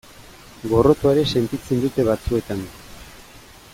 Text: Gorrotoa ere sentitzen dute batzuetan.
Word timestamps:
Gorrotoa 0.71 1.11
ere 1.17 1.25
sentitzen 1.35 1.85
dute 1.85 2.07
batzuetan. 2.11 2.65